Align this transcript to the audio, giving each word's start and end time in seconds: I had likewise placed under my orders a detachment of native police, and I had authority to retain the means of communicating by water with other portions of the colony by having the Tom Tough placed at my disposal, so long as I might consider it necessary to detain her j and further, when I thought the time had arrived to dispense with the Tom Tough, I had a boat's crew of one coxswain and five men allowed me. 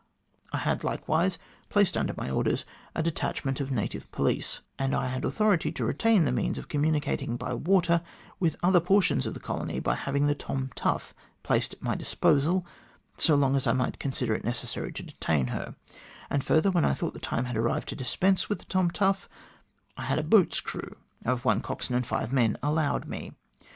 I 0.51 0.57
had 0.57 0.83
likewise 0.83 1.37
placed 1.69 1.95
under 1.95 2.15
my 2.17 2.27
orders 2.27 2.65
a 2.95 3.03
detachment 3.03 3.59
of 3.61 3.69
native 3.69 4.11
police, 4.11 4.61
and 4.79 4.95
I 4.95 5.09
had 5.09 5.23
authority 5.23 5.71
to 5.73 5.85
retain 5.85 6.25
the 6.25 6.31
means 6.31 6.57
of 6.57 6.69
communicating 6.69 7.37
by 7.37 7.53
water 7.53 8.01
with 8.39 8.55
other 8.63 8.79
portions 8.79 9.27
of 9.27 9.35
the 9.35 9.39
colony 9.39 9.79
by 9.79 9.93
having 9.93 10.25
the 10.25 10.33
Tom 10.33 10.71
Tough 10.73 11.13
placed 11.43 11.73
at 11.75 11.83
my 11.83 11.93
disposal, 11.93 12.65
so 13.19 13.35
long 13.35 13.55
as 13.55 13.67
I 13.67 13.73
might 13.73 13.99
consider 13.99 14.33
it 14.33 14.43
necessary 14.43 14.91
to 14.93 15.03
detain 15.03 15.45
her 15.49 15.75
j 15.91 15.97
and 16.31 16.43
further, 16.43 16.71
when 16.71 16.83
I 16.83 16.95
thought 16.95 17.13
the 17.13 17.19
time 17.19 17.45
had 17.45 17.55
arrived 17.55 17.87
to 17.89 17.95
dispense 17.95 18.49
with 18.49 18.57
the 18.57 18.65
Tom 18.65 18.89
Tough, 18.89 19.29
I 19.97 20.05
had 20.05 20.17
a 20.17 20.23
boat's 20.23 20.61
crew 20.61 20.95
of 21.25 21.45
one 21.45 21.61
coxswain 21.61 21.97
and 21.97 22.07
five 22.07 22.33
men 22.33 22.57
allowed 22.63 23.07
me. 23.07 23.33